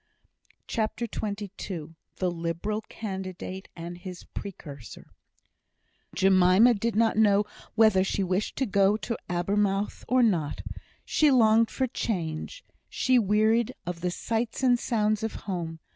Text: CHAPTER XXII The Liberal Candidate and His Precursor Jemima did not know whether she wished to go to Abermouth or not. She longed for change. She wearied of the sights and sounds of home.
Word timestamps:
CHAPTER 0.65 1.05
XXII 1.05 1.93
The 2.15 2.31
Liberal 2.31 2.81
Candidate 2.89 3.67
and 3.75 3.99
His 3.99 4.23
Precursor 4.23 5.11
Jemima 6.15 6.73
did 6.73 6.95
not 6.95 7.17
know 7.17 7.45
whether 7.75 8.03
she 8.03 8.23
wished 8.23 8.55
to 8.55 8.65
go 8.65 8.97
to 8.97 9.15
Abermouth 9.29 10.03
or 10.07 10.23
not. 10.23 10.63
She 11.05 11.29
longed 11.29 11.69
for 11.69 11.85
change. 11.85 12.65
She 12.89 13.19
wearied 13.19 13.75
of 13.85 14.01
the 14.01 14.09
sights 14.09 14.63
and 14.63 14.79
sounds 14.79 15.21
of 15.21 15.35
home. 15.45 15.77